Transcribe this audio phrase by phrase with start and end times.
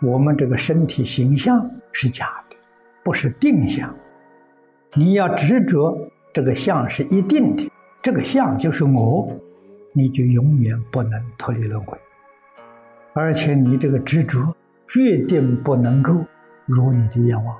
[0.00, 2.56] 我们这个身体形象是假的，
[3.02, 3.92] 不是定相。
[4.94, 5.98] 你要执着
[6.32, 7.70] 这个相是一定的，
[8.00, 9.28] 这个相就是我，
[9.92, 11.98] 你就永远不能脱离轮回。
[13.12, 14.54] 而且你这个执着，
[14.86, 16.14] 决定不能够
[16.66, 17.56] 如你的愿望。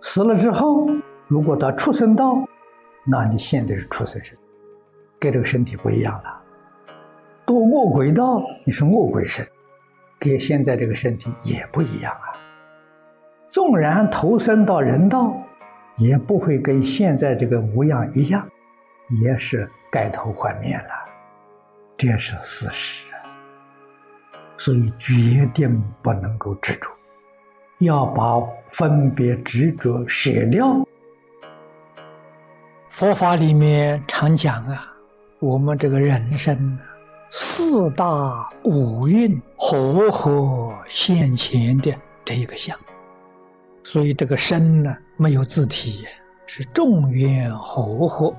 [0.00, 0.88] 死了之后，
[1.28, 2.42] 如果到畜生道，
[3.04, 4.38] 那你现在是畜生身，
[5.18, 6.42] 跟这个身体不一样了。
[7.44, 9.46] 堕恶鬼道，你是恶鬼身。
[10.20, 12.36] 跟现在这个身体也不一样啊！
[13.48, 15.34] 纵然投身到人道，
[15.96, 18.46] 也不会跟现在这个模样一样，
[19.22, 20.90] 也是改头换面了，
[21.96, 23.12] 这是事实。
[24.58, 26.90] 所以决定不能够执着，
[27.78, 30.76] 要把分别执着舍掉。
[32.90, 34.92] 佛法里面常讲啊，
[35.38, 36.78] 我们这个人生。
[37.32, 42.76] 四大五蕴和合现前的这一个相，
[43.84, 46.04] 所以这个身呢没有自体，
[46.44, 48.34] 是众缘和合。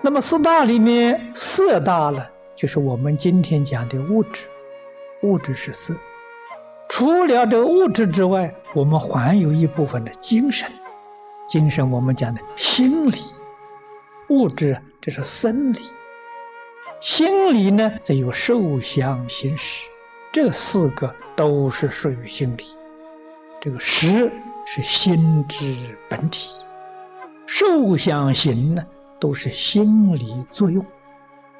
[0.00, 4.42] 那么四大里面色大呢，就是我们今天讲的物质，
[5.24, 5.92] 物质是色。
[6.88, 10.70] 除了这物质之外，我们还有一部分的精神，
[11.48, 13.18] 精神我们讲的心理，
[14.28, 15.80] 物质这是生理。
[17.00, 19.88] 心理呢，则有受想行识，
[20.32, 22.64] 这四个都是属于心理。
[23.60, 24.32] 这个识
[24.64, 26.50] 是心之本体，
[27.46, 28.84] 受想行呢，
[29.20, 30.84] 都是心理作用。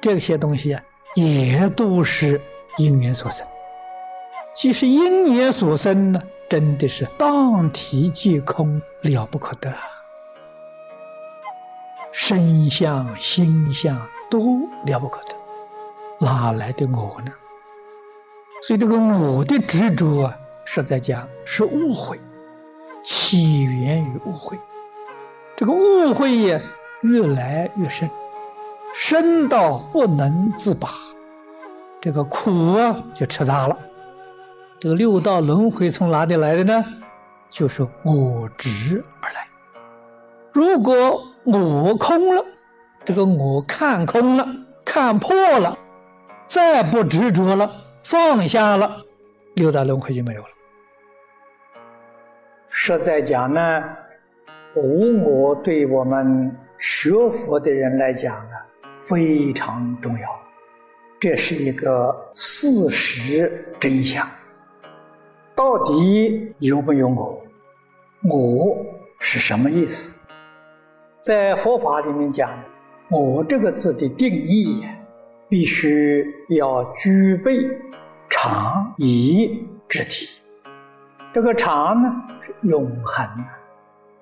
[0.01, 0.83] 这些东西啊，
[1.15, 2.41] 也都是
[2.77, 3.45] 因缘所生。
[4.55, 9.71] 既是因缘所生呢，真的是当体即空，了不可得。
[12.11, 13.99] 身相、心相
[14.29, 15.35] 都了不可得。
[16.19, 17.31] 哪来的我呢？
[18.65, 22.17] 所以这个我的执着啊，是在讲是误会，
[23.03, 24.57] 起源于误会。
[25.57, 26.61] 这个误会呀，
[27.01, 28.09] 越来越深，
[28.93, 30.91] 深到不能自拔，
[31.99, 33.77] 这个苦啊就吃大了。
[34.79, 36.85] 这个六道轮回从哪里来的呢？
[37.49, 39.45] 就是我执而来。
[40.53, 42.45] 如果我空了，
[43.03, 44.47] 这个我看空了，
[44.85, 45.77] 看破了。
[46.47, 47.69] 再不执着了，
[48.03, 49.05] 放下了，
[49.55, 50.47] 六道轮回就没有了。
[52.69, 53.83] 实在讲呢，
[54.75, 58.55] 无我对我们学佛的人来讲呢，
[58.99, 60.27] 非常重要。
[61.17, 64.29] 这是一个事实真相。
[65.55, 67.41] 到底有没有我？
[68.29, 68.85] 我
[69.19, 70.25] 是什么意思？
[71.21, 72.51] 在佛法里面讲，
[73.09, 74.85] 我这个字的定义。
[75.49, 76.25] 必须
[76.57, 77.53] 要具备
[78.45, 80.41] 常宜之体，
[81.33, 82.09] 这个常呢
[82.41, 83.43] 是永恒的，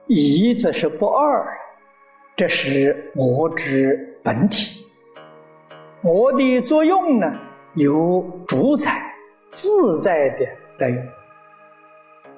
[0.05, 1.43] 一则是不二，
[2.35, 4.85] 这是我之本体。
[6.03, 7.33] 我的作用呢
[7.73, 9.11] 有主宰
[9.49, 10.45] 自在的
[10.77, 11.03] 德用。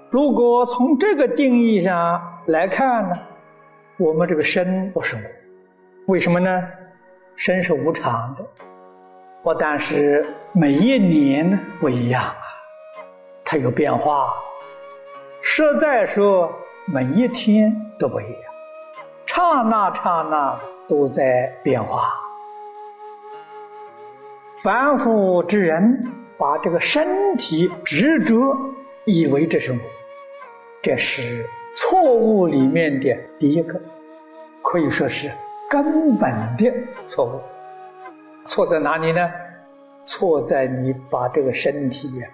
[0.10, 3.20] 如果从这个定义上来看呢，
[3.98, 6.64] 我们这个身不是我，为什么呢？
[7.36, 8.73] 身是无常的。
[9.44, 12.36] 不但是每一年不一样啊，
[13.44, 14.34] 它有变化。
[15.42, 16.50] 实在说，
[16.86, 18.42] 每一天都不一样，
[19.26, 22.08] 刹那刹那都在变化。
[24.64, 26.02] 凡夫之人
[26.38, 28.56] 把这个身体执着，
[29.04, 29.78] 以为这是我，
[30.82, 33.78] 这是错误里面的第一个，
[34.62, 35.30] 可以说是
[35.70, 36.74] 根本的
[37.06, 37.42] 错误。
[38.46, 39.20] 错在哪里呢？
[40.06, 42.28] 错在你把这个身体呀，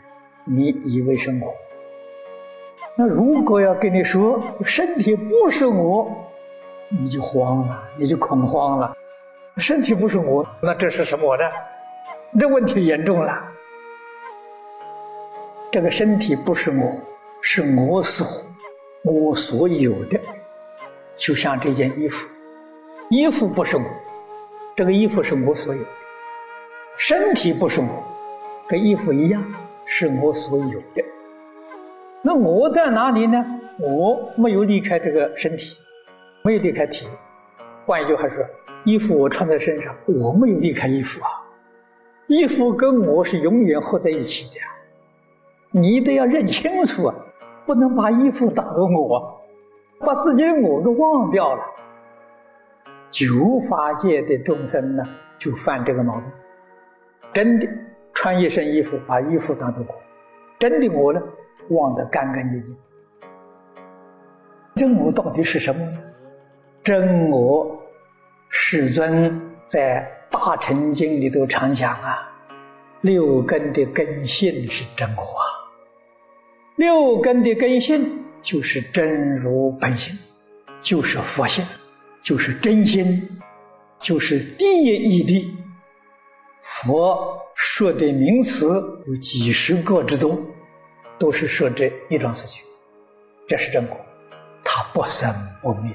[0.43, 1.53] 你以为生活。
[2.97, 6.11] 那如果要跟你说身体不是我，
[6.89, 8.97] 你就慌了，你就恐慌了。
[9.57, 11.43] 身体不是我，那这是什么呢？
[12.39, 13.39] 这问题严重了。
[15.71, 16.99] 这个身体不是我，
[17.41, 18.25] 是我所
[19.03, 20.19] 我所有的，
[21.15, 22.27] 就像这件衣服，
[23.11, 23.83] 衣服不是我，
[24.75, 25.89] 这个衣服是我所有的。
[26.99, 28.03] 身体不是我，
[28.67, 29.41] 跟衣服一样，
[29.85, 31.01] 是我所有的。
[32.21, 33.41] 那我在哪里呢？
[33.79, 35.77] 我没有离开这个身体，
[36.43, 37.07] 没有离开体。
[37.85, 38.43] 换一句话说，
[38.83, 41.29] 衣服我穿在身上，我没有离开衣服啊。
[42.27, 44.59] 衣服跟我是永远合在一起的，
[45.71, 47.15] 你得要认清楚啊，
[47.65, 49.41] 不能把衣服当作我，
[49.99, 51.63] 把自己的我都忘掉了。
[53.09, 55.03] 九法界的众生呢，
[55.37, 56.23] 就犯这个毛病。
[57.33, 57.67] 真的
[58.13, 59.95] 穿一身衣服，把衣服当做我，
[60.57, 61.21] 真的我呢，
[61.69, 62.75] 忘得干干净净。
[64.75, 65.97] 真我到底是什么呢？
[66.83, 67.79] 真我，
[68.49, 72.31] 世尊在《大乘经》里头常讲啊，
[73.01, 75.45] 六根的根性是真我啊。
[76.77, 80.17] 六根的根性就是真如本性，
[80.81, 81.65] 就是佛性，
[82.23, 83.27] 就是真心，
[83.99, 85.68] 就是第一义谛。
[86.61, 90.37] 佛说的名词有几十个之多，
[91.17, 92.63] 都是说这一桩事情，
[93.47, 93.97] 这是真果，
[94.63, 95.91] 它不生不灭。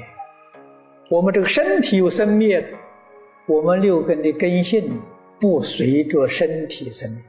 [1.10, 2.66] 我们这个身体有生灭，
[3.46, 4.98] 我们六根的根性
[5.38, 7.22] 不随着身体生灭。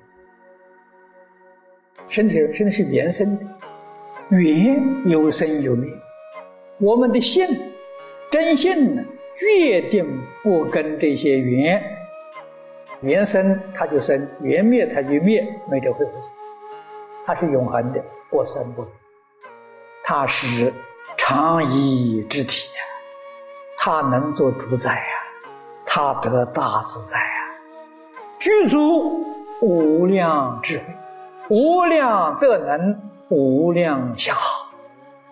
[2.08, 3.46] 身体身体是原生的，
[4.30, 5.90] 缘有生有灭。
[6.80, 7.46] 我们的性
[8.32, 9.04] 真性呢，
[9.34, 10.06] 决定
[10.42, 11.84] 不跟这些缘。
[13.02, 16.18] 缘生它就生，缘灭它就灭，没这回事。
[17.26, 18.92] 它是永恒的，不生不灭。
[20.04, 20.74] 它是
[21.18, 22.82] 常依之体呀，
[23.78, 25.02] 它能做主宰呀，
[25.86, 27.26] 它得大自在呀，
[28.38, 29.26] 具足
[29.62, 30.84] 无量智慧，
[31.50, 34.70] 无量德能，无量相好。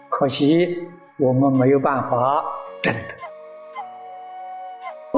[0.10, 0.88] 可惜
[1.18, 2.44] 我们没有办法
[2.82, 3.16] 证得。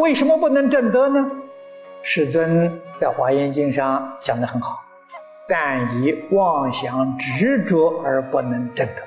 [0.02, 1.32] 为什么不能证得呢？
[2.08, 4.80] 世尊在《华严经》上讲的很好，
[5.50, 9.02] 但以妄想执着而不能证得。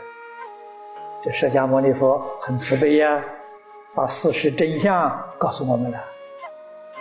[1.22, 3.22] 这释迦牟尼佛很慈悲呀，
[3.94, 5.98] 把事实真相告诉我们了。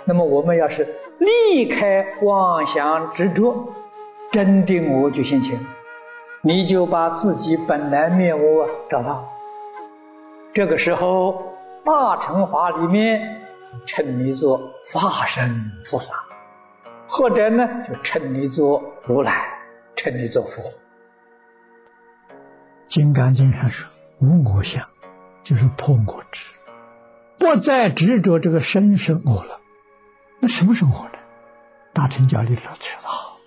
[0.05, 3.67] 那么我们要是离开妄想执着，
[4.31, 5.59] 真定我就现前，
[6.41, 9.27] 你就把自己本来面目找到。
[10.53, 11.41] 这个时候，
[11.83, 13.46] 大乘法里面。
[13.85, 14.57] 称你做
[14.93, 16.13] 化身菩萨，
[17.07, 19.45] 或者呢，就称你做如来，
[19.95, 20.63] 称你做佛。
[22.87, 23.87] 《金刚经》上说
[24.19, 24.87] ：“无我相，
[25.43, 26.49] 就是破我执，
[27.37, 29.59] 不再执着这个身是我了。
[30.39, 31.19] 那什么是我呢？
[31.93, 33.37] 大乘教里头知道，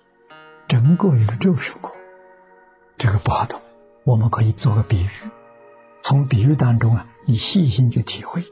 [0.67, 1.91] 整个宇宙是我。
[2.97, 3.59] 这个不好懂，
[4.03, 5.09] 我们可以做个比喻，
[6.03, 8.43] 从比喻当中啊，你细心去体会。”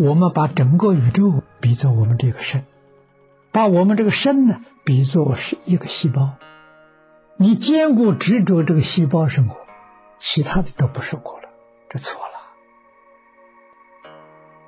[0.00, 2.64] 我们把整个宇宙比作我们这个身，
[3.52, 6.36] 把我们这个身呢比作是一个细胞。
[7.36, 9.66] 你坚固执着这个细胞生活，
[10.16, 11.50] 其他的都不是我了，
[11.90, 12.30] 这错了。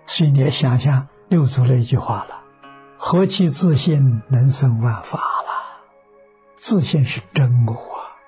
[0.04, 2.42] 所以你要想想六祖那一句话了
[2.98, 5.80] ：“何其自信能生万法了？
[6.56, 8.20] 自信是真我啊，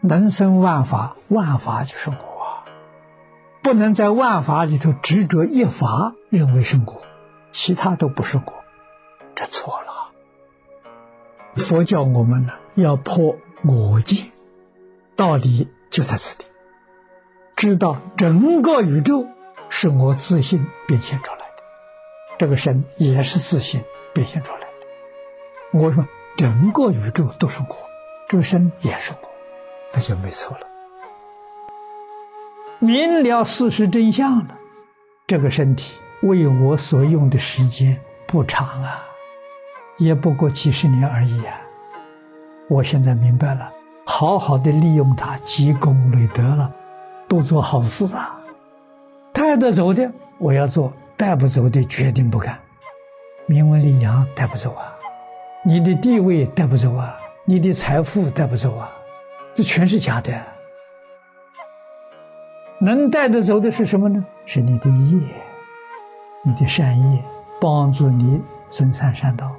[0.00, 2.16] 能生万法，万法就是我。”
[3.62, 7.02] 不能在万法里头执着一法，认为是我，
[7.52, 8.64] 其他都不是我，
[9.36, 10.10] 这错了。
[11.54, 14.32] 佛教我们呢，要破我见，
[15.14, 16.50] 道理就在这里。
[17.54, 19.26] 知道整个宇宙
[19.68, 21.62] 是我自信变现出来的，
[22.38, 25.78] 这个身也是自信变现出来的。
[25.78, 26.04] 我说
[26.36, 27.76] 整个宇宙都是我，
[28.28, 29.28] 这个身也是我，
[29.92, 30.66] 那就没错了。
[32.82, 34.58] 明了事实真相了，
[35.24, 37.96] 这个身体为我所用的时间
[38.26, 39.00] 不长啊，
[39.98, 41.54] 也不过几十年而已啊。
[42.68, 43.72] 我现在明白了，
[44.04, 46.68] 好好的利用它，积功累德了，
[47.28, 48.36] 多做好事啊。
[49.32, 52.58] 带得走的我要做，带不走的决定不干。
[53.46, 54.92] 名闻利养带不走啊，
[55.64, 58.90] 你的地位带不走啊，你的财富带不走啊，
[59.54, 60.32] 这全是假的。
[62.84, 64.24] 能带得走的是什么呢？
[64.44, 65.20] 是你的业，
[66.42, 67.22] 你的善业
[67.60, 69.52] 帮助你生善善道，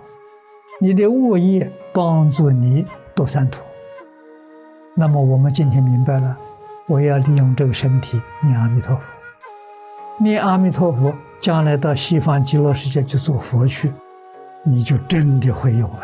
[0.82, 3.62] 你的恶业帮助你堕三途。
[4.94, 6.36] 那么我们今天明白了，
[6.86, 9.13] 我要利用这个身体念阿弥陀佛，
[10.20, 13.89] 念阿弥陀佛，将来到西方极乐世界去做佛去，
[14.65, 16.03] 你就真的会有了。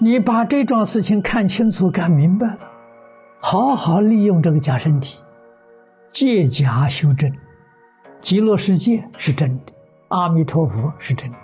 [0.00, 2.58] 你把这桩事情看清楚、看明白了，
[3.38, 5.20] 好好利用这个假身体。
[6.14, 7.36] 借假修真，
[8.20, 9.72] 极乐世界是真的，
[10.10, 11.36] 阿弥陀佛是真的。